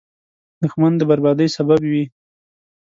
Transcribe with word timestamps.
دښمن 0.61 0.93
د 0.97 1.01
بربادۍ 1.09 1.47
سبب 1.57 1.79
وي 1.91 2.03